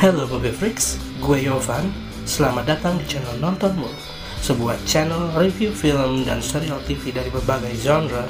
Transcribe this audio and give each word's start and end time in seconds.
Hello 0.00 0.24
Bobby 0.24 0.48
Freaks, 0.48 0.96
gue 1.20 1.44
Yovan. 1.44 1.92
Selamat 2.24 2.72
datang 2.72 2.96
di 2.96 3.04
channel 3.04 3.36
Nontonmu, 3.36 3.84
sebuah 4.40 4.80
channel 4.88 5.28
review 5.36 5.76
film 5.76 6.24
dan 6.24 6.40
serial 6.40 6.80
TV 6.88 7.12
dari 7.12 7.28
berbagai 7.28 7.76
genre, 7.84 8.24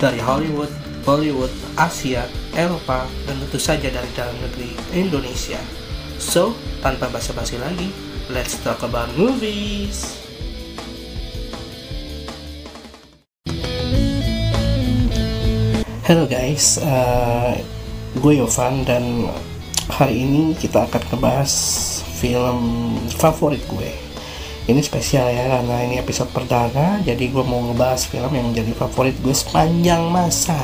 dari 0.00 0.16
Hollywood, 0.16 0.72
Bollywood, 1.04 1.52
Asia, 1.76 2.24
Eropa, 2.56 3.04
dan 3.28 3.36
tentu 3.36 3.60
saja 3.60 3.92
dari 3.92 4.08
dalam 4.16 4.32
negeri 4.48 4.72
Indonesia. 4.96 5.60
So, 6.16 6.56
tanpa 6.80 7.12
basa-basi 7.12 7.60
lagi, 7.60 7.92
let's 8.32 8.56
talk 8.64 8.80
about 8.80 9.12
movies. 9.12 10.24
Hello 16.08 16.24
guys, 16.24 16.80
uh, 16.80 17.60
gue 18.24 18.40
Yovan 18.40 18.88
dan 18.88 19.28
hari 19.88 20.24
ini 20.24 20.56
kita 20.56 20.88
akan 20.88 21.02
ngebahas 21.12 21.52
film 22.16 22.58
favorit 23.20 23.60
gue. 23.68 23.92
Ini 24.64 24.80
spesial 24.80 25.28
ya 25.28 25.60
karena 25.60 25.84
ini 25.84 26.00
episode 26.00 26.32
perdana, 26.32 26.96
jadi 27.04 27.20
gue 27.28 27.44
mau 27.44 27.60
ngebahas 27.68 28.08
film 28.08 28.32
yang 28.32 28.48
menjadi 28.48 28.72
favorit 28.72 29.12
gue 29.20 29.36
sepanjang 29.36 30.08
masa, 30.08 30.56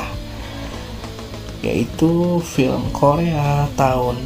yaitu 1.61 2.41
film 2.41 2.89
Korea 2.89 3.69
tahun 3.77 4.17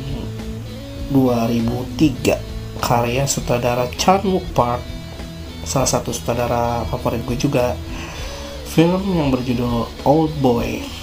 2003 1.11 2.79
karya 2.79 3.27
sutradara 3.27 3.91
Chan 3.99 4.23
Wook 4.23 4.47
Park, 4.55 4.79
salah 5.67 5.91
satu 5.91 6.15
sutradara 6.15 6.87
favorit 6.87 7.19
gue 7.27 7.35
juga. 7.35 7.75
Film 8.75 9.15
yang 9.15 9.31
berjudul 9.31 9.87
Old 10.03 10.35
Boy 10.43 10.94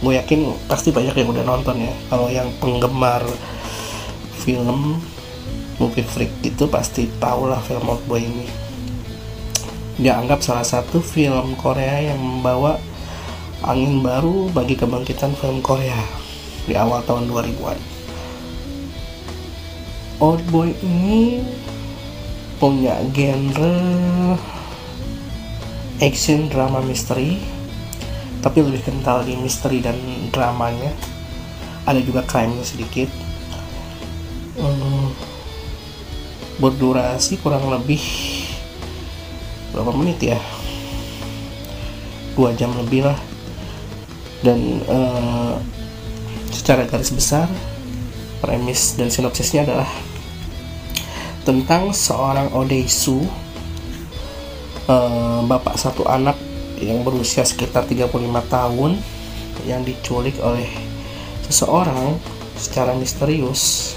gue 0.00 0.12
yakin 0.16 0.56
pasti 0.64 0.90
banyak 0.90 1.12
yang 1.12 1.28
udah 1.32 1.44
nonton 1.44 1.76
ya. 1.80 1.94
Kalau 2.08 2.28
yang 2.32 2.48
penggemar 2.56 3.20
film 4.40 5.00
movie 5.76 6.04
freak 6.04 6.32
itu 6.44 6.64
pasti 6.68 7.08
tau 7.20 7.44
lah 7.48 7.60
film 7.60 7.84
Old 7.88 8.04
Boy 8.08 8.24
ini. 8.24 8.48
Dia 10.00 10.16
anggap 10.16 10.40
salah 10.40 10.64
satu 10.64 11.04
film 11.04 11.52
Korea 11.60 12.12
yang 12.12 12.20
membawa 12.20 12.80
angin 13.60 14.00
baru 14.00 14.48
bagi 14.56 14.72
kebangkitan 14.72 15.36
film 15.36 15.60
Korea 15.60 16.00
di 16.64 16.72
awal 16.72 17.04
tahun 17.04 17.28
2000-an 17.28 17.78
Old 20.20 20.40
Boy 20.48 20.72
ini 20.80 21.44
punya 22.56 23.00
genre 23.12 23.76
action 26.00 26.48
drama 26.48 26.80
misteri 26.84 27.59
tapi 28.40 28.64
lebih 28.64 28.84
kental 28.84 29.24
di 29.24 29.36
misteri 29.36 29.84
dan 29.84 29.96
dramanya. 30.32 30.92
Ada 31.84 32.00
juga 32.04 32.24
crime 32.24 32.60
sedikit. 32.64 33.08
Hmm, 34.60 35.12
berdurasi 36.60 37.40
kurang 37.40 37.68
lebih 37.72 38.00
berapa 39.72 39.92
menit 39.96 40.20
ya? 40.20 40.40
Dua 42.36 42.52
jam 42.56 42.72
lebih 42.76 43.08
lah. 43.08 43.18
Dan 44.40 44.80
uh, 44.88 45.60
secara 46.48 46.88
garis 46.88 47.12
besar 47.12 47.44
premis 48.40 48.96
dan 48.96 49.12
sinopsisnya 49.12 49.68
adalah 49.68 49.90
tentang 51.44 51.92
seorang 51.92 52.48
Odeisu 52.56 53.20
uh, 54.88 55.40
bapak 55.44 55.76
satu 55.76 56.08
anak 56.08 56.36
yang 56.80 57.04
berusia 57.04 57.44
sekitar 57.44 57.84
35 57.84 58.08
tahun 58.48 58.96
yang 59.68 59.84
diculik 59.84 60.36
oleh 60.40 60.66
seseorang 61.44 62.16
secara 62.56 62.96
misterius. 62.96 63.94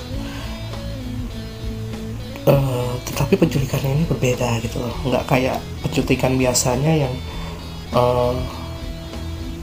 Uh, 2.44 3.00
tetapi 3.08 3.40
penculikannya 3.40 4.04
ini 4.04 4.06
berbeda 4.08 4.60
gitu 4.60 4.84
loh. 4.84 4.92
Nggak 5.08 5.24
kayak 5.32 5.58
penculikan 5.80 6.36
biasanya 6.36 7.08
yang 7.08 7.14
uh, 7.96 8.36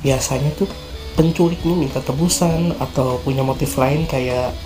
biasanya 0.00 0.48
tuh 0.56 0.64
penculik 1.12 1.60
ini 1.68 1.84
minta 1.84 2.00
tebusan 2.00 2.72
atau 2.80 3.20
punya 3.20 3.44
motif 3.44 3.76
lain 3.76 4.08
kayak 4.08 4.56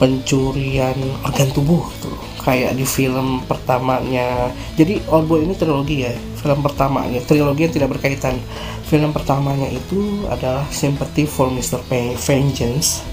pencurian 0.00 0.96
organ 1.20 1.52
tubuh 1.52 1.84
gitu 2.00 2.16
loh. 2.16 2.24
Kayak 2.40 2.80
di 2.80 2.88
film 2.88 3.44
pertamanya. 3.44 4.48
Jadi 4.80 5.04
Old 5.12 5.28
Boy 5.28 5.44
ini 5.44 5.52
trilogi 5.52 6.08
ya 6.08 6.16
film 6.42 6.58
pertamanya 6.58 7.22
trilogi 7.22 7.70
yang 7.70 7.74
tidak 7.74 7.90
berkaitan 7.94 8.34
film 8.90 9.14
pertamanya 9.14 9.70
itu 9.70 10.26
adalah 10.26 10.66
Sympathy 10.74 11.24
for 11.24 11.48
Mr. 11.48 11.78
Vengeance 12.18 13.06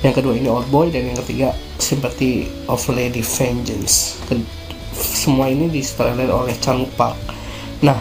yang 0.00 0.16
kedua 0.16 0.32
ini 0.32 0.48
Old 0.48 0.72
Boy 0.72 0.88
dan 0.88 1.12
yang 1.12 1.18
ketiga 1.20 1.52
Sympathy 1.76 2.48
of 2.66 2.80
Lady 2.88 3.20
Vengeance 3.20 4.16
semua 4.96 5.52
ini 5.52 5.68
disutradarai 5.68 6.32
oleh 6.32 6.56
Chan 6.56 6.80
Park 6.96 7.20
nah 7.84 8.00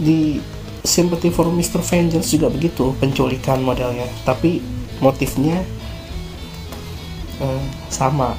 di 0.00 0.40
Sympathy 0.80 1.28
for 1.28 1.52
Mr. 1.52 1.84
Vengeance 1.84 2.32
juga 2.32 2.48
begitu 2.48 2.96
penculikan 2.96 3.60
modelnya 3.60 4.08
tapi 4.24 4.64
motifnya 5.04 5.60
eh, 7.38 7.62
sama 7.92 8.32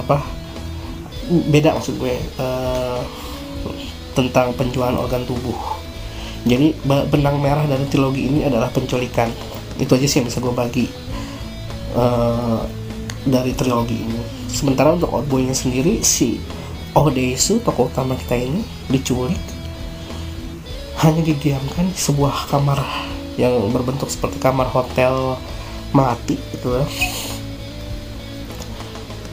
apa 0.00 0.24
beda 1.28 1.76
maksud 1.76 2.00
gue 2.00 2.16
uh, 2.40 3.04
tentang 4.18 4.50
penjualan 4.58 4.98
organ 4.98 5.22
tubuh. 5.22 5.78
Jadi 6.42 6.74
benang 6.82 7.38
merah 7.38 7.62
dari 7.70 7.86
trilogi 7.86 8.26
ini 8.26 8.42
adalah 8.42 8.66
penculikan. 8.74 9.30
Itu 9.78 9.94
aja 9.94 10.10
sih 10.10 10.18
yang 10.18 10.26
bisa 10.26 10.42
gue 10.42 10.50
bagi 10.50 10.90
uh, 11.94 12.66
dari 13.22 13.54
trilogi 13.54 13.94
ini. 13.94 14.18
Sementara 14.50 14.90
untuk 14.90 15.14
Old 15.14 15.30
Boy 15.30 15.46
nya 15.46 15.54
sendiri 15.54 16.02
si 16.02 16.42
Odeisu 16.98 17.62
tokoh 17.62 17.86
utama 17.86 18.18
kita 18.18 18.34
ini 18.34 18.66
diculik. 18.90 19.38
Hanya 20.98 21.22
didiamkan 21.22 21.94
di 21.94 21.98
sebuah 21.98 22.50
kamar 22.50 22.82
yang 23.38 23.54
berbentuk 23.70 24.10
seperti 24.10 24.42
kamar 24.42 24.66
hotel 24.66 25.38
mati 25.94 26.34
gitu 26.58 26.74
ya. 26.74 26.84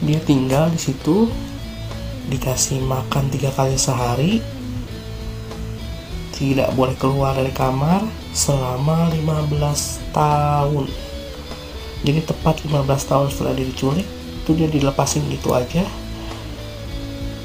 Dia 0.06 0.20
tinggal 0.22 0.70
di 0.70 0.78
situ 0.78 1.26
dikasih 2.30 2.86
makan 2.86 3.34
tiga 3.34 3.50
kali 3.54 3.78
sehari 3.78 4.46
tidak 6.36 6.76
boleh 6.76 6.96
keluar 7.00 7.32
dari 7.32 7.52
kamar 7.56 8.04
selama 8.36 9.08
15 9.16 10.12
tahun. 10.12 10.86
Jadi 12.04 12.20
tepat 12.28 12.60
15 12.68 13.10
tahun 13.10 13.28
setelah 13.32 13.54
dia 13.56 13.66
diculik 13.66 14.08
itu 14.44 14.52
dia 14.54 14.68
dilepasin 14.68 15.24
gitu 15.32 15.56
aja. 15.56 15.88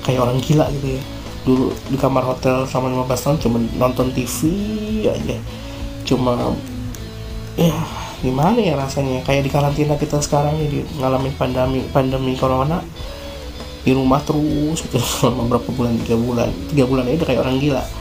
Kayak 0.02 0.20
orang 0.26 0.42
gila 0.42 0.66
gitu 0.74 0.98
ya. 0.98 1.02
Dulu 1.46 1.66
di 1.88 1.96
kamar 1.96 2.26
hotel 2.26 2.66
selama 2.66 3.06
15 3.06 3.24
tahun 3.24 3.36
cuma 3.38 3.58
nonton 3.78 4.10
TV 4.10 4.36
aja. 5.06 5.38
Cuma 6.02 6.34
ya 7.54 7.78
gimana 8.20 8.58
ya 8.58 8.74
rasanya? 8.74 9.22
Kayak 9.22 9.46
di 9.46 9.50
karantina 9.54 9.94
kita 9.94 10.18
sekarang 10.18 10.58
di 10.66 10.82
ngalamin 10.98 11.32
pandemi 11.38 11.80
pandemi 11.94 12.34
corona 12.34 12.82
di 13.80 13.96
rumah 13.96 14.20
terus 14.20 14.82
gitu 14.82 14.98
selama 15.22 15.46
berapa 15.46 15.70
bulan? 15.78 15.94
Tiga 16.02 16.18
bulan. 16.18 16.50
Tiga 16.74 16.84
bulan 16.90 17.06
ini 17.06 17.16
udah 17.22 17.28
kayak 17.30 17.42
orang 17.46 17.62
gila 17.62 17.99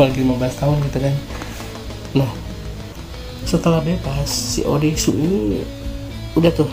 apalagi 0.00 0.24
15 0.24 0.60
tahun 0.64 0.76
gitu 0.88 0.98
kan. 1.04 1.14
Nah 2.16 2.30
setelah 3.44 3.84
bebas 3.84 4.32
si 4.32 4.64
Odesu 4.64 5.12
ini 5.12 5.60
udah 6.32 6.48
tuh. 6.56 6.72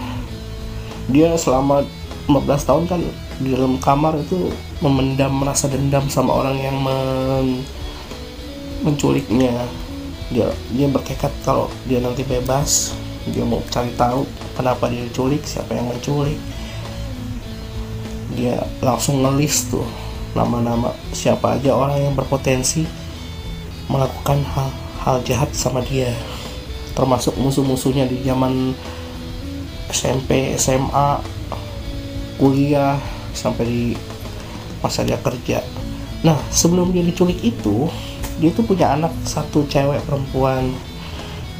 Dia 1.11 1.35
selama 1.35 1.83
15 2.31 2.47
tahun 2.63 2.83
kan 2.87 3.03
di 3.43 3.51
dalam 3.51 3.83
kamar 3.83 4.15
itu 4.23 4.47
memendam 4.79 5.43
merasa 5.43 5.67
dendam 5.67 6.07
sama 6.07 6.39
orang 6.39 6.55
yang 6.55 6.79
men 6.79 7.67
menculiknya. 8.87 9.59
Dia 10.31 10.47
dia 10.71 10.87
bertekad 10.87 11.35
kalau 11.43 11.67
dia 11.83 11.99
nanti 11.99 12.23
bebas 12.23 12.95
dia 13.27 13.43
mau 13.43 13.59
cari 13.67 13.91
tahu 13.99 14.23
kenapa 14.55 14.87
dia 14.87 15.03
diculik 15.03 15.43
siapa 15.43 15.75
yang 15.75 15.91
menculik. 15.91 16.39
Dia 18.39 18.63
langsung 18.79 19.19
ngelis 19.19 19.67
tuh 19.67 19.83
nama-nama 20.31 20.95
siapa 21.11 21.59
aja 21.59 21.75
orang 21.75 22.07
yang 22.07 22.15
berpotensi 22.15 23.06
melakukan 23.87 24.43
hal 24.55 24.69
hal 25.03 25.17
jahat 25.23 25.51
sama 25.55 25.83
dia. 25.83 26.11
Termasuk 26.93 27.37
musuh-musuhnya 27.39 28.09
di 28.09 28.23
zaman 28.25 28.73
SMP 29.87 30.55
SMA 30.59 31.23
kuliah 32.37 32.99
sampai 33.33 33.65
di 33.65 33.83
masa 34.83 35.05
dia 35.07 35.17
kerja. 35.21 35.63
Nah 36.25 36.37
sebelum 36.49 36.91
dia 36.93 37.05
diculik 37.05 37.39
itu 37.41 37.89
dia 38.37 38.53
tuh 38.53 38.65
punya 38.65 38.93
anak 38.93 39.13
satu 39.25 39.65
cewek 39.65 40.01
perempuan 40.05 40.73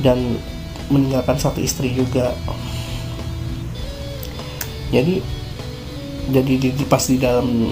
dan 0.02 0.38
meninggalkan 0.94 1.38
satu 1.38 1.62
istri 1.62 1.94
juga. 1.94 2.34
Jadi 4.94 5.20
jadi 6.28 6.54
di, 6.60 6.70
di 6.76 6.86
pas 6.86 7.02
di 7.08 7.18
dalam 7.18 7.72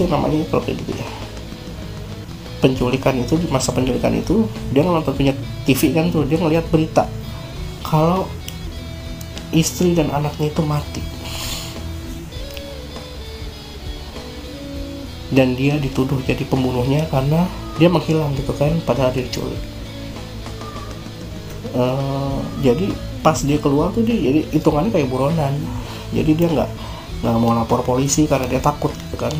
sih 0.00 0.08
namanya 0.08 0.40
kalau 0.48 0.64
kayak 0.64 0.80
gitu 0.80 0.96
ya. 0.96 1.06
Penculikan 2.64 3.20
itu 3.20 3.36
di 3.36 3.46
masa 3.52 3.76
penculikan 3.76 4.16
itu 4.16 4.48
dia 4.72 4.80
nonton 4.80 5.12
punya 5.12 5.36
TV 5.68 5.92
kan 5.92 6.08
tuh 6.08 6.24
dia 6.24 6.40
ngeliat 6.40 6.64
berita 6.72 7.04
kalau 7.84 8.24
istri 9.52 9.92
dan 9.92 10.08
anaknya 10.08 10.48
itu 10.48 10.62
mati. 10.64 11.04
Dan 15.30 15.54
dia 15.54 15.76
dituduh 15.78 16.18
jadi 16.24 16.42
pembunuhnya 16.48 17.06
karena 17.12 17.44
dia 17.76 17.86
menghilang 17.92 18.32
gitu 18.34 18.56
kan 18.56 18.72
padahal 18.88 19.12
dia 19.12 19.28
diculik. 19.28 19.60
Uh, 21.70 22.42
jadi 22.66 22.90
pas 23.22 23.36
dia 23.38 23.60
keluar 23.62 23.94
tuh 23.94 24.02
dia 24.02 24.16
jadi 24.16 24.40
hitungannya 24.48 24.90
kayak 24.90 25.08
buronan. 25.12 25.54
Jadi 26.10 26.34
dia 26.34 26.48
nggak 26.50 26.70
nggak 27.20 27.36
mau 27.36 27.52
lapor 27.52 27.84
polisi 27.84 28.24
karena 28.24 28.48
dia 28.48 28.58
takut 28.64 28.90
gitu 28.90 29.16
kan 29.20 29.32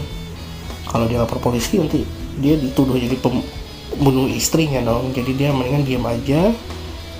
kalau 0.90 1.06
dia 1.06 1.22
lapor 1.22 1.38
polisi 1.38 1.78
nanti 1.78 2.02
dia 2.42 2.58
dituduh 2.58 2.98
jadi 2.98 3.14
pembunuh 3.22 4.26
istrinya 4.26 4.82
dong. 4.82 5.14
Jadi 5.14 5.38
dia 5.38 5.54
mendingan 5.54 5.86
diam 5.86 6.02
aja 6.02 6.50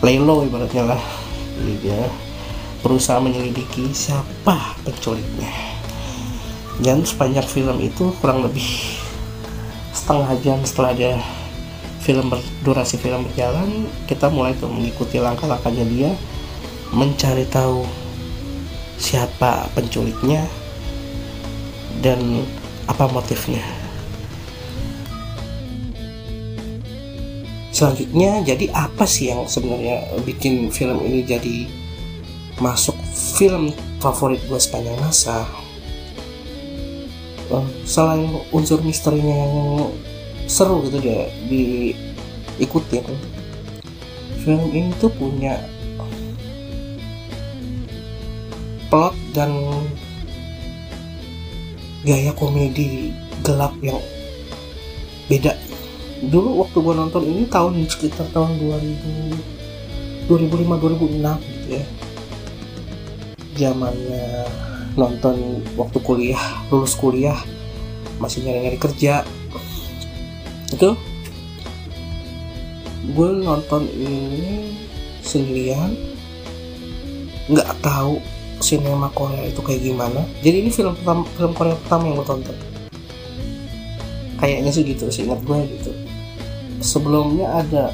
lay 0.02 0.18
low 0.18 0.42
ibaratnya 0.42 0.90
lah. 0.90 1.02
Jadi 1.54 1.74
dia 1.86 2.00
berusaha 2.82 3.22
menyelidiki 3.22 3.94
siapa 3.94 4.74
penculiknya. 4.82 5.54
Dan 6.82 7.06
sepanjang 7.06 7.46
film 7.46 7.78
itu 7.78 8.10
kurang 8.18 8.42
lebih 8.42 8.66
setengah 9.94 10.34
jam 10.42 10.58
setelah 10.66 10.96
dia 10.96 11.14
film 12.00 12.32
berdurasi 12.32 12.96
film 12.96 13.28
berjalan 13.28 13.84
kita 14.08 14.32
mulai 14.32 14.56
tuh 14.56 14.72
mengikuti 14.72 15.20
langkah-langkahnya 15.20 15.84
dia 15.86 16.10
mencari 16.90 17.46
tahu 17.46 17.86
siapa 18.98 19.70
penculiknya. 19.78 20.42
Dan 22.00 22.48
apa 22.90 23.06
motifnya? 23.06 23.62
Selanjutnya 27.70 28.42
jadi 28.42 28.66
apa 28.74 29.06
sih 29.06 29.30
yang 29.30 29.46
sebenarnya 29.46 30.02
bikin 30.26 30.74
film 30.74 30.98
ini 31.06 31.22
jadi 31.22 31.70
masuk 32.58 32.98
film 33.38 33.70
favorit 34.02 34.42
gue 34.50 34.58
sepanjang 34.58 34.98
masa? 34.98 35.46
Uh, 37.50 37.66
selain 37.86 38.26
unsur 38.50 38.78
misterinya 38.82 39.34
yang 39.46 39.54
seru 40.50 40.82
gitu 40.86 40.98
dia 41.02 41.30
diikuti 41.50 43.02
ya 43.02 43.06
film 44.42 44.70
ini 44.70 44.90
tuh 44.98 45.10
punya 45.14 45.58
plot 48.90 49.14
dan 49.30 49.50
gaya 52.06 52.32
komedi 52.36 53.12
gelap 53.44 53.74
yang 53.84 54.00
beda. 55.28 55.56
Dulu 56.20 56.64
waktu 56.64 56.76
gua 56.84 56.94
nonton 56.96 57.24
ini 57.24 57.48
tahun 57.48 57.84
sekitar 57.88 58.28
tahun 58.32 58.60
2000 58.60 60.30
2005 60.30 60.78
2006 60.78 61.42
gitu 61.42 61.68
ya. 61.74 61.84
Zamannya 63.58 64.46
nonton 64.94 65.64
waktu 65.74 65.98
kuliah 66.02 66.44
lulus 66.70 66.94
kuliah 66.94 67.36
masih 68.22 68.44
nyari-nyari 68.46 68.78
kerja. 68.78 69.26
Itu 70.70 70.94
gue 73.10 73.30
nonton 73.42 73.90
ini 73.90 74.76
sendirian 75.24 75.98
nggak 77.50 77.82
tahu 77.82 78.22
sinema 78.60 79.08
Korea 79.16 79.48
itu 79.48 79.60
kayak 79.64 79.80
gimana? 79.82 80.20
Jadi 80.44 80.56
ini 80.62 80.70
film 80.70 80.92
pertama 80.94 81.24
film 81.34 81.52
Korea 81.56 81.76
pertama 81.80 82.02
yang 82.06 82.16
gue 82.20 82.28
tonton. 82.28 82.56
Kayaknya 84.40 84.70
sih 84.72 84.84
gitu 84.84 85.04
sih 85.08 85.24
ingat 85.28 85.40
gue 85.44 85.58
gitu. 85.80 85.90
Sebelumnya 86.80 87.60
ada 87.60 87.92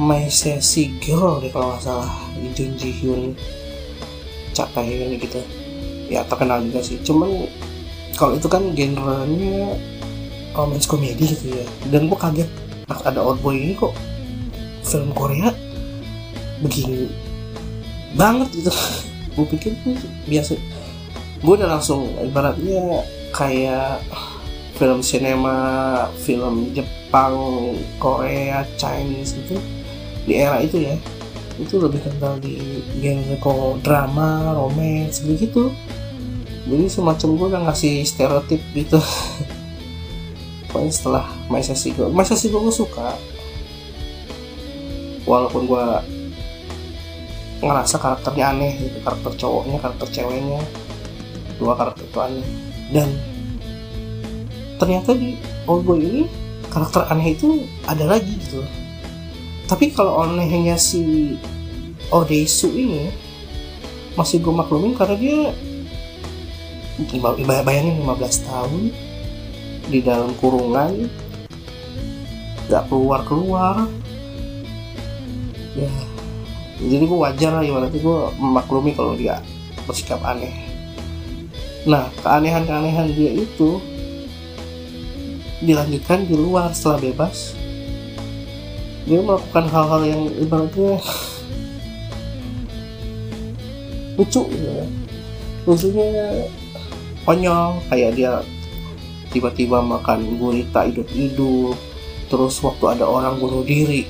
My 0.00 0.26
Sassy 0.26 0.90
Girl 1.02 1.42
deh 1.42 1.50
kalau 1.50 1.74
nggak 1.74 1.82
salah. 1.84 2.10
Jun 2.54 2.74
Ji 2.74 2.90
Hyun 2.90 3.22
capai 4.54 4.90
ini 4.90 5.18
gitu. 5.18 5.38
Ya 6.10 6.26
terkenal 6.26 6.62
juga 6.66 6.82
sih. 6.82 6.98
Cuman 7.02 7.46
kalau 8.18 8.38
itu 8.38 8.50
kan 8.50 8.74
genrenya 8.74 9.78
romance 10.54 10.86
komedi 10.86 11.30
gitu 11.36 11.58
ya. 11.58 11.66
Dan 11.90 12.10
gue 12.10 12.18
kaget 12.18 12.50
ada 12.92 13.22
old 13.22 13.40
boy 13.40 13.54
ini 13.54 13.74
kok 13.78 13.94
film 14.82 15.14
Korea? 15.14 15.54
Begini 16.62 17.31
banget 18.14 18.48
gitu 18.52 18.72
gue 19.32 19.46
pikir 19.56 19.72
tuh 19.82 19.96
biasa 20.28 20.56
gue 21.42 21.54
udah 21.56 21.68
langsung 21.78 22.06
ibaratnya 22.20 23.04
kayak 23.32 24.04
film 24.76 25.00
sinema 25.00 26.08
film 26.20 26.70
Jepang 26.76 27.36
Korea 27.96 28.64
Chinese 28.76 29.36
gitu 29.36 29.56
di 30.28 30.38
era 30.38 30.60
itu 30.60 30.78
ya 30.78 30.96
itu 31.60 31.76
lebih 31.76 32.00
kental 32.00 32.40
di 32.40 32.80
genre 33.02 33.36
kok 33.36 33.84
drama, 33.84 34.56
romance 34.56 35.20
begitu. 35.20 35.68
Jadi 36.62 36.86
semacam 36.88 37.28
gue 37.36 37.46
udah 37.52 37.62
ngasih 37.68 38.06
stereotip 38.06 38.62
gitu. 38.72 39.00
Pokoknya 40.70 40.92
setelah 40.94 41.24
sih 41.76 41.92
gue, 41.92 42.08
masa 42.08 42.38
sih 42.38 42.48
gue 42.48 42.60
suka. 42.72 43.18
Walaupun 45.28 45.68
gue 45.68 45.86
ngerasa 47.62 47.96
karakternya 48.02 48.44
aneh 48.50 48.72
gitu, 48.74 48.98
karakter 49.06 49.32
cowoknya, 49.38 49.78
karakter 49.78 50.08
ceweknya, 50.10 50.60
dua 51.62 51.78
karakter 51.78 52.04
itu 52.04 52.18
aneh. 52.18 52.48
Dan 52.90 53.08
ternyata 54.82 55.14
di 55.14 55.38
Old 55.70 55.86
Boy 55.86 56.02
ini 56.02 56.22
karakter 56.68 57.06
aneh 57.06 57.38
itu 57.38 57.62
ada 57.86 58.02
lagi 58.04 58.34
gitu. 58.34 58.66
Tapi 59.70 59.94
kalau 59.94 60.26
anehnya 60.26 60.74
si 60.74 61.38
Odesu 62.10 62.68
ini 62.74 63.08
masih 64.18 64.44
gue 64.44 64.52
maklumin 64.52 64.92
karena 64.92 65.16
dia 65.16 65.40
bayangin 67.64 68.04
15 68.04 68.44
tahun 68.44 68.92
di 69.88 70.04
dalam 70.04 70.36
kurungan 70.36 71.08
gak 72.68 72.84
keluar 72.92 73.24
keluar 73.24 73.88
ya 75.72 75.88
jadi 76.82 77.04
gue 77.06 77.18
wajar 77.18 77.50
lah 77.54 77.62
ibaratnya 77.62 78.00
gue 78.02 78.18
memaklumi 78.42 78.90
kalau 78.96 79.14
dia 79.14 79.38
bersikap 79.86 80.18
aneh. 80.26 80.50
Nah 81.86 82.10
keanehan-keanehan 82.22 83.14
dia 83.14 83.30
itu 83.38 83.78
dilanjutkan 85.62 86.26
di 86.26 86.34
luar 86.34 86.74
setelah 86.74 87.06
bebas. 87.06 87.54
Dia 89.06 89.18
melakukan 89.18 89.66
hal-hal 89.70 90.02
yang 90.06 90.22
ibaratnya 90.38 90.98
lucu 94.18 94.42
gitu 94.46 94.66
ya. 94.66 94.86
Lucunya 95.62 96.06
konyol 97.22 97.78
kayak 97.86 98.18
dia 98.18 98.42
tiba-tiba 99.30 99.78
makan 99.80 100.36
gurita 100.36 100.84
hidup-hidup 100.84 101.78
terus 102.28 102.60
waktu 102.60 102.98
ada 102.98 103.08
orang 103.08 103.38
bunuh 103.38 103.64
diri 103.64 104.04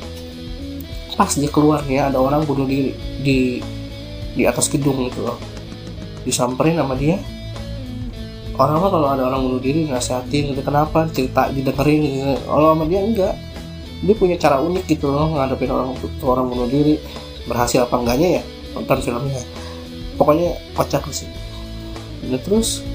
pas 1.23 1.39
dia 1.39 1.47
keluarnya 1.47 2.11
ada 2.11 2.19
orang 2.19 2.43
bunuh 2.43 2.67
diri 2.67 2.91
di 3.23 3.63
di 4.35 4.43
atas 4.43 4.67
gedung 4.67 5.07
gitu 5.07 5.23
loh. 5.23 5.39
Disamperin 6.27 6.83
sama 6.83 6.99
dia. 6.99 7.23
Orang 8.59 8.83
mah 8.83 8.91
kalau 8.91 9.07
ada 9.15 9.31
orang 9.31 9.47
bunuh 9.47 9.63
diri 9.63 9.87
nasihatin 9.87 10.51
gitu 10.51 10.67
kenapa 10.67 11.07
cerita 11.15 11.47
didengerin 11.55 12.03
gitu. 12.03 12.35
kalau 12.43 12.75
sama 12.75 12.91
dia 12.91 13.07
enggak. 13.07 13.35
Dia 14.03 14.15
punya 14.19 14.35
cara 14.35 14.59
unik 14.59 14.85
gitu 14.91 15.15
loh 15.15 15.39
ngadepin 15.39 15.71
orang 15.71 15.95
orang 16.27 16.45
bunuh 16.51 16.67
diri. 16.67 16.99
Berhasil 17.47 17.87
apa 17.87 18.03
enggaknya 18.03 18.29
ya 18.39 18.43
nonton 18.75 18.99
filmnya. 18.99 19.43
Pokoknya 20.19 20.59
kocak 20.75 21.07
sih 21.15 21.31
nah 22.23 22.39
terus 22.39 22.87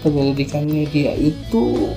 penyelidikannya 0.00 0.88
dia 0.88 1.12
itu 1.20 1.92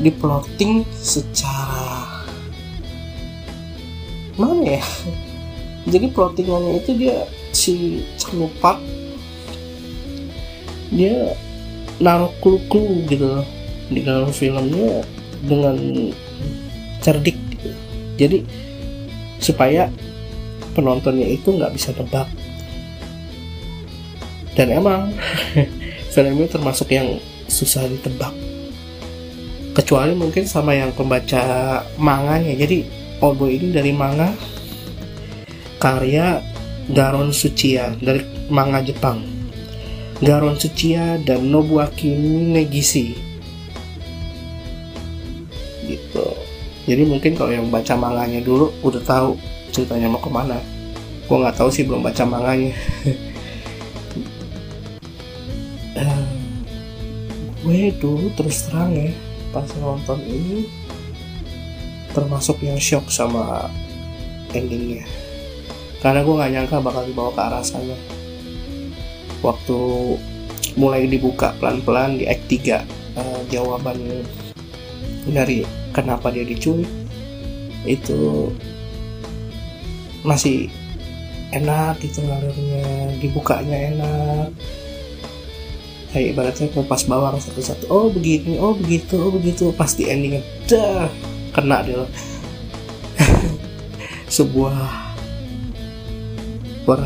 diplotting 0.00 0.82
secara 0.96 2.24
mana 4.40 4.80
ya? 4.80 4.84
Jadi 5.88 6.06
plottingannya 6.12 6.80
itu 6.80 6.90
dia 6.96 7.28
si 7.52 8.04
Chanupak 8.16 8.80
dia 10.90 11.38
naruh 12.02 12.34
clue-clue 12.42 13.06
gitu 13.06 13.26
loh 13.38 13.46
di 13.90 14.00
dalam 14.02 14.30
filmnya 14.34 15.06
dengan 15.46 15.76
cerdik 17.00 17.38
gitu. 17.54 17.70
jadi 18.18 18.38
supaya 19.40 19.88
penontonnya 20.74 21.26
itu 21.30 21.54
nggak 21.54 21.72
bisa 21.74 21.94
tebak 21.94 22.26
dan 24.58 24.74
emang 24.74 25.14
film 26.14 26.42
termasuk 26.50 26.90
yang 26.90 27.22
susah 27.46 27.86
ditebak 27.86 28.34
kecuali 29.80 30.12
mungkin 30.12 30.44
sama 30.44 30.76
yang 30.76 30.92
pembaca 30.92 31.80
manganya. 31.96 32.52
Jadi 32.52 32.84
Obo 33.24 33.48
ini 33.48 33.72
dari 33.72 33.96
manga 33.96 34.28
karya 35.80 36.44
Garon 36.92 37.32
Suchiya 37.32 37.96
dari 37.96 38.20
manga 38.52 38.84
Jepang. 38.84 39.24
Garon 40.20 40.60
Tsuchiya 40.60 41.16
dan 41.24 41.48
Nobuaki 41.48 42.12
Negishi 42.52 43.16
gitu. 45.88 46.28
Jadi 46.84 47.02
mungkin 47.08 47.32
kalau 47.32 47.56
yang 47.56 47.72
baca 47.72 47.96
manganya 47.96 48.44
dulu 48.44 48.68
udah 48.84 49.00
tahu 49.00 49.40
ceritanya 49.72 50.12
mau 50.12 50.20
ke 50.20 50.28
mana. 50.28 50.60
Gue 51.24 51.40
nggak 51.40 51.56
tahu 51.56 51.72
sih 51.72 51.88
belum 51.88 52.04
baca 52.04 52.20
manganya. 52.28 52.76
Uh, 55.96 56.28
gue 57.64 57.96
dulu 57.96 58.28
terus 58.36 58.68
terang 58.68 58.92
ya 58.92 59.29
pas 59.50 59.66
nonton 59.78 60.18
ini 60.26 60.66
termasuk 62.10 62.58
yang 62.62 62.78
shock 62.78 63.06
sama 63.10 63.70
endingnya. 64.54 65.06
Karena 66.02 66.24
gue 66.24 66.34
nggak 66.34 66.52
nyangka 66.56 66.76
bakal 66.82 67.04
dibawa 67.06 67.30
ke 67.34 67.40
arah 67.40 67.64
sana. 67.64 67.96
Waktu 69.40 69.78
mulai 70.78 71.06
dibuka 71.06 71.54
pelan-pelan 71.58 72.18
di 72.20 72.24
act 72.30 72.46
3 72.46 72.56
uh, 72.56 72.78
eh, 73.18 73.40
jawaban 73.50 73.98
dari 75.30 75.66
kenapa 75.90 76.30
dia 76.30 76.46
diculik 76.46 76.88
itu 77.88 78.50
masih 80.22 80.68
enak 81.50 81.98
gitu 82.04 82.22
ngalirnya 82.22 83.16
dibukanya 83.18 83.78
enak 83.90 84.48
kayak 86.10 86.34
ibaratnya 86.34 86.66
pas 86.86 87.02
bawang 87.06 87.38
satu-satu. 87.38 87.86
Oh 87.90 88.10
begini 88.10 88.58
oh 88.58 88.74
begitu 88.74 89.16
oh 89.18 89.32
begitu. 89.34 89.70
Pasti 89.74 90.10
endingnya 90.10 90.42
dah 90.66 91.06
kena 91.50 91.82
dia 91.82 92.06
sebuah 94.34 95.10
gua 96.86 96.96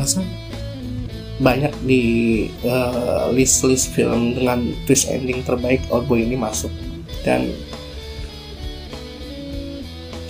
banyak 1.35 1.73
di 1.83 2.03
uh, 2.63 3.27
list-list 3.35 3.91
film 3.91 4.39
dengan 4.39 4.71
twist 4.87 5.11
ending 5.11 5.43
terbaik 5.43 5.83
Oldboy 5.91 6.23
ini 6.23 6.39
masuk. 6.39 6.71
Dan 7.27 7.51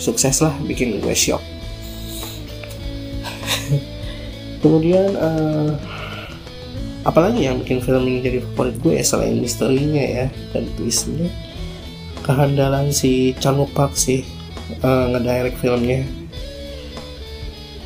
sukses 0.02 0.42
lah 0.42 0.54
bikin 0.66 0.98
gue 0.98 1.16
shock. 1.16 1.42
Kemudian 4.66 5.14
uh, 5.14 5.78
apalagi 7.06 7.46
yang 7.46 7.62
bikin 7.62 7.80
film 7.86 8.10
ini 8.10 8.20
jadi 8.20 8.40
favorit 8.42 8.76
gue 8.82 8.98
selain 9.06 9.38
misterinya 9.38 10.02
ya 10.02 10.26
dan 10.52 10.66
twistnya. 10.74 11.30
Kehandalan 12.26 12.90
si 12.90 13.38
Chan 13.38 13.54
Park 13.78 13.94
sih 13.94 14.26
uh, 14.82 15.14
ngedirect 15.14 15.62
filmnya. 15.62 16.02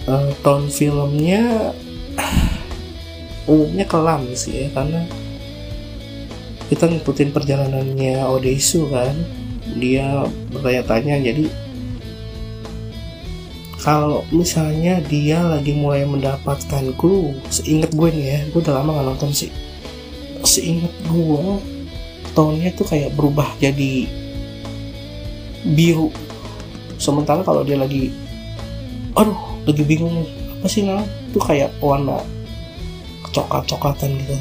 Uh, 0.08 0.32
tone 0.42 0.72
filmnya 0.72 1.76
umumnya 3.52 3.86
kelam 3.86 4.26
sih 4.34 4.66
ya 4.66 4.68
karena 4.74 5.06
kita 6.72 6.88
ngikutin 6.88 7.30
perjalanannya 7.36 8.24
Odeisu 8.24 8.88
kan. 8.88 9.14
Dia 9.70 10.26
bertanya-tanya 10.50 11.22
jadi 11.22 11.46
kalau 13.79 14.27
misalnya 14.36 15.00
dia 15.07 15.39
lagi 15.39 15.71
mulai 15.71 16.03
mendapatkan 16.03 16.91
clue 17.00 17.31
seingat 17.48 17.95
gue 17.95 18.09
nih 18.12 18.25
ya 18.27 18.39
gue 18.51 18.59
udah 18.59 18.75
lama 18.75 19.00
gak 19.00 19.07
nonton 19.15 19.31
sih. 19.31 19.51
Seingat 20.43 20.91
gue 21.07 21.43
tone-nya 22.36 22.75
tuh 22.75 22.83
kayak 22.83 23.15
berubah 23.15 23.48
jadi 23.63 24.03
biru. 25.63 26.12
Sementara 27.00 27.39
kalau 27.48 27.63
dia 27.63 27.79
lagi 27.79 28.12
aduh 29.15 29.39
lagi 29.63 29.83
bingung 29.88 30.27
apa 30.59 30.67
sih 30.67 30.83
nah 30.83 31.00
tuh 31.31 31.39
kayak 31.39 31.71
warna 31.79 32.19
coklat-coklatan 33.31 34.19
gitu. 34.19 34.36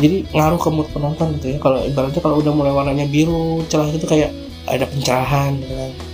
Jadi 0.00 0.16
ngaruh 0.32 0.56
ke 0.56 0.68
mood 0.72 0.88
penonton 0.88 1.36
gitu 1.36 1.52
ya. 1.52 1.58
Kalau 1.60 1.84
ibaratnya 1.84 2.24
kalau 2.24 2.40
udah 2.40 2.52
mulai 2.56 2.72
warnanya 2.72 3.04
biru 3.04 3.60
cerah 3.68 3.92
gitu 3.92 4.08
kayak 4.08 4.32
ada 4.64 4.88
pencerahan 4.88 5.60
gitu 5.60 5.76
kan 5.76 6.09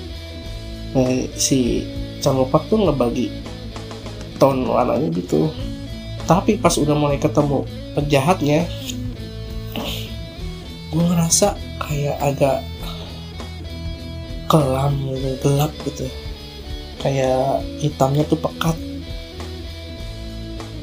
nah, 0.96 1.12
si 1.36 1.84
Canglopak 2.24 2.72
tuh 2.72 2.80
ngebagi 2.80 3.28
tone 4.40 4.64
warnanya 4.64 5.12
gitu. 5.12 5.52
Tapi 6.24 6.56
pas 6.56 6.72
udah 6.74 6.96
mulai 6.96 7.20
ketemu 7.20 7.68
penjahatnya 7.92 8.66
gue 10.96 11.04
ngerasa 11.04 11.52
kayak 11.76 12.16
agak 12.24 12.58
kelam 14.48 14.96
gitu 15.12 15.28
gelap 15.44 15.72
gitu. 15.84 16.08
Kayak 17.04 17.60
hitamnya 17.78 18.24
tuh 18.24 18.40
pekat. 18.40 18.76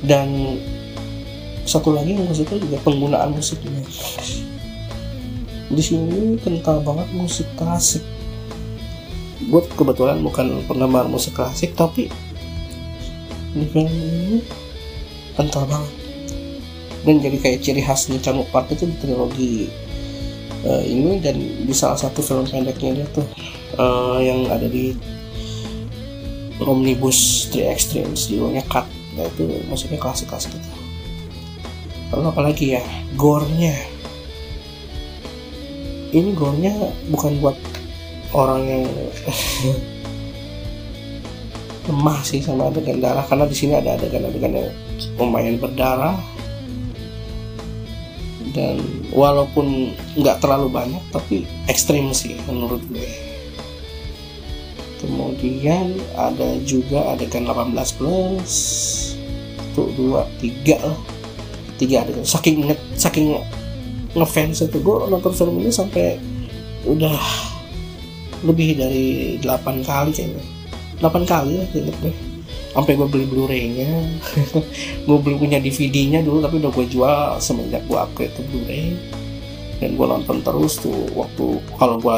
Dan 0.03 0.59
satu 1.63 1.95
lagi 1.95 2.13
yang 2.13 2.27
juga 2.29 2.77
penggunaan 2.83 3.33
musiknya. 3.33 3.81
Di 5.73 5.81
sini 5.81 6.37
kental 6.43 6.83
banget 6.85 7.09
musik 7.17 7.47
klasik 7.57 8.03
gue 9.47 9.61
kebetulan 9.75 10.19
bukan 10.23 10.63
penggemar 10.67 11.07
musik 11.07 11.35
klasik 11.35 11.75
tapi 11.75 12.11
di 13.53 13.65
film 13.69 13.89
ini 13.89 14.41
kental 15.37 15.65
banget. 15.69 15.93
Dan 17.03 17.19
jadi 17.19 17.37
kayak 17.37 17.59
ciri 17.59 17.83
khasnya 17.83 18.17
Canguk 18.23 18.47
Park 18.49 18.71
itu 18.71 18.87
di 18.87 18.95
trilogi 18.97 19.53
uh, 20.63 20.79
ini 20.81 21.19
dan 21.19 21.35
di 21.37 21.73
salah 21.75 21.99
satu 21.99 22.23
film 22.23 22.47
pendeknya 22.47 23.03
dia 23.03 23.07
tuh 23.11 23.27
uh, 23.75 24.23
yang 24.23 24.47
ada 24.47 24.65
di 24.71 24.95
Omnibus 26.63 27.51
3 27.51 27.75
Extremes 27.75 28.31
judulnya 28.31 28.63
Cut. 28.71 28.87
Nah 29.19 29.27
itu 29.27 29.45
musiknya 29.67 29.99
klasik-klasik 29.99 30.55
gitu. 30.55 30.69
Lalu 32.15 32.25
apalagi 32.31 32.65
ya? 32.79 32.81
Gornya 33.19 33.93
ini 36.13 36.29
gornya 36.37 36.93
bukan 37.09 37.41
buat 37.41 37.57
orang 38.33 38.61
yang 38.65 38.83
lemah 41.89 42.19
sih 42.23 42.39
sama 42.39 42.71
adegan 42.71 43.03
darah 43.03 43.23
karena 43.27 43.45
di 43.47 43.55
sini 43.55 43.75
ada 43.75 43.99
adegan-adegan 43.99 44.53
yang 44.55 44.69
lumayan 45.19 45.59
berdarah. 45.59 46.17
Dan 48.53 48.85
walaupun 49.09 49.97
nggak 50.13 50.37
terlalu 50.37 50.69
banyak 50.69 51.01
tapi 51.09 51.49
ekstrim 51.65 52.13
sih 52.13 52.37
menurut 52.45 52.81
gue. 52.93 53.09
Kemudian 55.01 55.97
ada 56.15 56.55
juga 56.63 57.11
adegan 57.11 57.49
18 57.49 57.97
plus. 57.97 58.53
Tuh 59.73 59.89
dua 59.97 60.29
tiga 60.37 60.77
lah. 60.79 60.99
Tiga 61.81 62.05
adegan. 62.05 62.23
Saking 62.23 62.71
nge, 62.71 62.77
saking 62.93 63.41
ngefans 64.13 64.61
itu 64.61 64.77
gue 64.77 64.97
nonton 65.09 65.33
film 65.33 65.57
ini 65.57 65.73
sampai 65.73 66.21
udah 66.85 67.17
lebih 68.43 68.75
dari 68.75 69.39
8 69.39 69.87
kali 69.87 70.11
kayaknya 70.11 70.43
8 70.99 71.23
kali 71.27 71.51
lah 71.59 71.67
inget 71.75 71.97
deh 72.03 72.15
sampai 72.73 72.97
gue 72.97 73.05
beli 73.05 73.25
Blu-ray-nya. 73.29 74.17
Gue 75.05 75.17
belum 75.21 75.37
punya 75.37 75.61
DVD-nya 75.61 76.25
dulu 76.25 76.41
tapi 76.41 76.57
udah 76.57 76.73
gue 76.73 76.85
jual 76.89 77.37
semenjak 77.37 77.85
gue 77.85 77.97
upgrade 77.97 78.33
ke 78.33 78.41
Blu-ray. 78.49 78.97
Dan 79.77 79.93
gue 79.93 80.07
nonton 80.09 80.41
terus 80.41 80.81
tuh 80.81 81.05
waktu 81.13 81.61
kalau 81.77 82.01
gue 82.01 82.17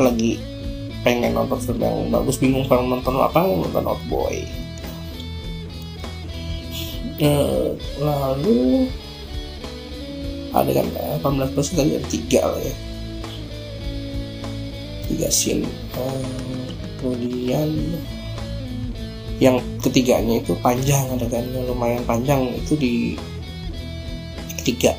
lagi 0.00 0.42
pengen 1.06 1.38
nonton 1.38 1.62
film 1.62 1.78
yang 1.78 2.10
bagus 2.10 2.36
bingung 2.42 2.66
pengen 2.66 2.98
nonton 2.98 3.22
apa 3.22 3.38
nonton 3.46 3.86
Old 3.86 4.02
Boy. 4.10 4.42
Uh, 7.20 7.76
lalu 8.00 8.88
ada 10.50 10.70
kan 10.74 10.86
18 11.22 11.54
plus 11.54 11.70
tadi 11.70 12.00
ada 12.00 12.08
tiga 12.08 12.42
lah 12.48 12.62
ya 12.64 12.89
tiga 15.10 15.28
scene 15.28 15.66
kemudian 17.00 17.68
yang 19.40 19.56
ketiganya 19.80 20.36
itu 20.36 20.52
panjang 20.60 21.08
kan? 21.16 21.44
Lumayan 21.64 22.04
panjang 22.04 22.52
itu 22.52 22.76
di 22.76 22.94
ketiga. 24.60 24.92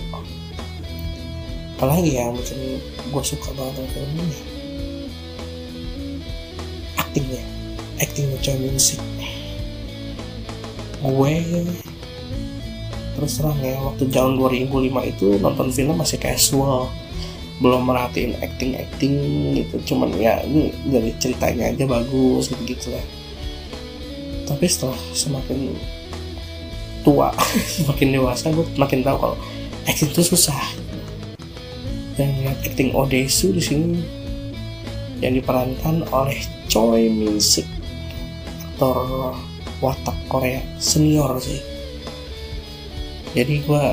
Apalagi 1.77 2.17
ya 2.17 2.33
mungkin 2.33 2.81
gue 3.13 3.23
suka 3.23 3.53
banget 3.53 3.85
film 3.93 4.17
ini. 4.17 4.39
Actingnya 6.97 7.43
actingnya 8.01 8.37
Choi 8.41 8.57
Min 8.57 8.77
Sik. 8.81 9.01
Gue 11.05 11.33
terus 13.13 13.37
terang 13.37 13.61
ya 13.61 13.77
waktu 13.77 14.09
tahun 14.09 14.41
2005 14.41 14.89
itu 15.13 15.27
nonton 15.37 15.69
film 15.69 16.01
masih 16.01 16.17
casual 16.17 16.89
belum 17.61 17.87
merhatiin 17.87 18.35
acting 18.41 18.75
acting 18.75 19.13
gitu. 19.55 19.93
Cuman 19.93 20.11
ya 20.17 20.41
ini 20.43 20.73
dari 20.89 21.13
ceritanya 21.21 21.69
aja 21.71 21.85
bagus 21.85 22.49
gitu 22.49 22.61
gitu 22.65 22.87
lah. 22.91 23.05
Tapi 24.49 24.65
setelah 24.67 24.99
semakin 25.13 25.77
tua 27.05 27.29
semakin 27.79 28.07
dewasa 28.17 28.49
gue 28.51 28.65
makin 28.75 29.05
tahu 29.05 29.17
kalau 29.21 29.37
acting 29.85 30.09
itu 30.09 30.21
susah. 30.25 30.59
Dan 32.17 32.43
acting 32.65 32.91
Odesu 32.91 33.55
di 33.55 33.63
sini 33.63 34.01
yang 35.21 35.37
diperankan 35.37 36.03
oleh 36.11 36.35
Choi 36.67 37.07
Min 37.07 37.37
Sik 37.37 37.81
aktor 38.81 39.37
watak 39.77 40.17
Korea 40.25 40.57
senior 40.81 41.37
sih. 41.37 41.61
Jadi 43.37 43.61
gue 43.61 43.85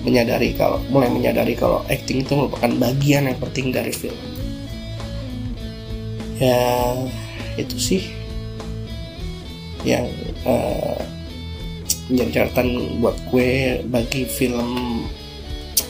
menyadari 0.00 0.56
kalau 0.56 0.80
mulai 0.88 1.12
menyadari 1.12 1.52
kalau 1.52 1.84
acting 1.88 2.24
itu 2.24 2.32
merupakan 2.32 2.70
bagian 2.80 3.28
yang 3.28 3.38
penting 3.38 3.72
dari 3.72 3.92
film. 3.92 4.16
Ya 6.40 6.96
itu 7.60 7.76
sih 7.76 8.02
yang 9.84 10.08
uh, 10.48 11.00
catatan 12.10 13.00
buat 13.00 13.16
gue 13.28 13.80
bagi 13.88 14.24
film 14.26 15.04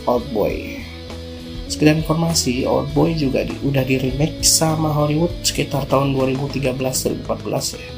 Old 0.05 0.27
Boy. 0.35 0.83
Sekedar 1.71 1.95
informasi 2.03 2.67
Old 2.67 2.91
Boy 2.93 3.15
juga 3.15 3.47
di, 3.47 3.55
udah 3.63 3.87
di 3.87 3.95
remake 3.95 4.43
sama 4.43 4.91
Hollywood 4.91 5.31
sekitar 5.47 5.87
tahun 5.87 6.19
2013-2014 6.19 7.79
ya. 7.79 7.91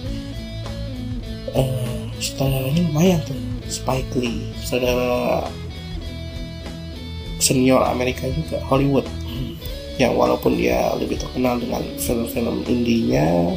Uh, 1.53 2.05
sutradaranya 2.21 2.83
lumayan 2.89 3.21
tuh 3.25 3.37
Spike 3.73 4.13
Lee. 4.21 4.53
Saudara 4.61 5.49
senior 7.53 7.85
Amerika 7.85 8.25
juga 8.33 8.57
Hollywood. 8.65 9.05
Yang 10.01 10.13
walaupun 10.17 10.57
dia 10.57 10.97
lebih 10.97 11.21
terkenal 11.21 11.61
dengan 11.61 11.85
film-film 12.01 12.65
indinya 12.65 13.53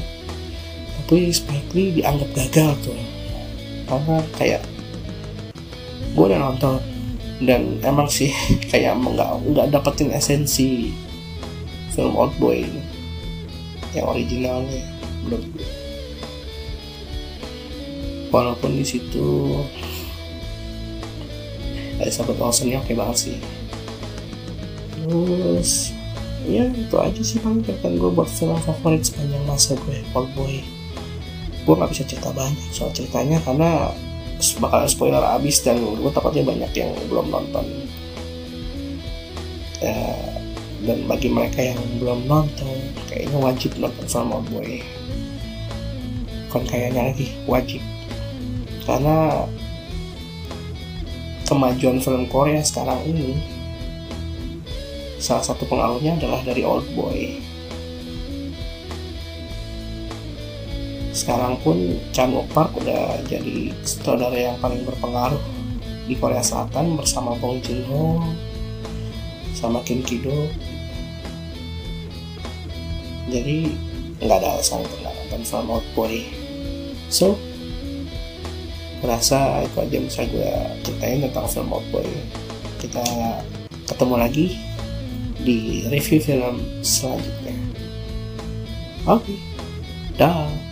tapi 1.05 1.29
Spike 1.31 1.71
Lee 1.71 2.01
dianggap 2.01 2.29
gagal 2.35 2.91
tuh. 2.91 2.99
Karena 3.87 4.19
kayak 4.35 4.61
gue 6.11 6.25
udah 6.27 6.39
nonton 6.39 6.81
dan 7.43 7.79
emang 7.83 8.07
sih 8.07 8.31
kayak 8.71 8.95
nggak 8.95 9.31
nggak 9.51 9.67
dapetin 9.71 10.11
esensi 10.15 10.95
film 11.91 12.15
Old 12.15 12.31
Boy 12.39 12.63
ini 12.63 12.83
yang 13.91 14.07
originalnya 14.11 14.83
menurut 15.27 15.43
gue 15.51 15.67
walaupun 18.31 18.79
di 18.79 18.87
situ 18.87 19.59
Elizabeth 21.99 22.39
Olsen 22.39 22.71
oke 22.75 22.91
banget 22.95 23.17
sih 23.19 23.35
terus 25.05 25.93
ya 26.45 26.65
itu 26.73 26.95
aja 26.97 27.21
sih 27.21 27.37
paling 27.41 27.61
kan 27.61 27.93
gue 27.93 28.09
buat 28.09 28.29
film 28.29 28.57
favorit 28.65 29.05
sepanjang 29.05 29.45
masa 29.45 29.77
gue 29.85 30.01
Old 30.17 30.29
Boy. 30.33 30.65
Gue 31.65 31.73
nggak 31.73 31.93
bisa 31.93 32.03
cerita 32.05 32.29
banyak 32.33 32.69
soal 32.73 32.93
ceritanya 32.93 33.41
karena 33.41 33.93
bakal 34.61 34.85
spoiler 34.89 35.21
abis 35.37 35.61
dan 35.61 35.81
gue 35.81 36.11
takutnya 36.13 36.45
banyak 36.45 36.71
yang 36.73 36.89
belum 37.09 37.29
nonton. 37.29 37.65
Ya, 39.81 40.17
dan 40.85 41.05
bagi 41.09 41.29
mereka 41.29 41.61
yang 41.61 41.81
belum 42.01 42.25
nonton 42.25 42.77
kayaknya 43.09 43.37
wajib 43.37 43.77
nonton 43.77 44.05
film 44.05 44.33
Old 44.33 44.47
Boy. 44.49 44.81
Bukan 46.49 46.63
kayaknya 46.65 47.13
lagi 47.13 47.33
wajib. 47.49 47.81
Karena 48.85 49.49
kemajuan 51.49 51.97
film 52.01 52.29
Korea 52.29 52.61
sekarang 52.61 53.01
ini 53.05 53.54
salah 55.25 55.41
satu 55.41 55.65
pengaruhnya 55.65 56.21
adalah 56.21 56.45
dari 56.45 56.61
Old 56.61 56.85
Boy. 56.93 57.41
Sekarang 61.17 61.57
pun 61.65 61.97
Chan 62.13 62.29
Wook 62.29 62.45
Park 62.53 62.77
udah 62.77 63.25
jadi 63.25 63.73
sutradara 63.81 64.53
yang 64.53 64.61
paling 64.61 64.85
berpengaruh 64.85 65.41
di 66.05 66.13
Korea 66.13 66.45
Selatan 66.45 66.93
bersama 66.93 67.33
Bong 67.41 67.57
Joon 67.65 67.81
Ho 67.89 68.21
sama 69.57 69.81
Kim 69.81 70.05
Ki 70.05 70.21
Do. 70.21 70.45
Jadi 73.25 73.73
nggak 74.21 74.37
ada 74.37 74.61
alasan 74.61 74.85
untuk 74.85 75.01
nonton 75.01 75.41
film 75.41 75.73
Old 75.73 75.87
Boy. 75.97 76.29
So, 77.09 77.33
rasa 79.01 79.65
itu 79.65 79.77
aja 79.81 79.97
bisa 79.97 80.21
gue 80.29 80.51
ceritain 80.85 81.25
tentang 81.25 81.49
film 81.49 81.73
Old 81.73 81.87
Boy. 81.89 82.05
Kita 82.77 83.01
ketemu 83.89 84.15
lagi 84.21 84.74
di 85.45 85.85
review 85.93 86.17
film 86.17 86.57
selanjutnya. 86.81 87.53
Oke, 89.05 89.29
okay. 89.29 89.37
dah. 90.17 90.64